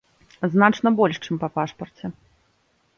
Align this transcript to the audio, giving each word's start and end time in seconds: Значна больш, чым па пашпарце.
Значна 0.53 0.89
больш, 1.01 1.21
чым 1.27 1.35
па 1.45 1.53
пашпарце. 1.57 2.05